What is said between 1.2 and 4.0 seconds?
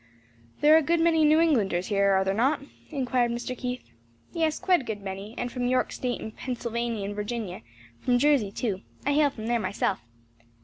New Englanders here, are there not?" inquired Mr. Keith.